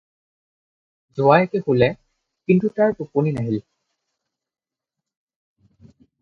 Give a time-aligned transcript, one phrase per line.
[1.19, 1.89] জোঁৱায়েকে শুলে,
[2.51, 3.61] কিন্তু তাৰ টোপনি নাহিল।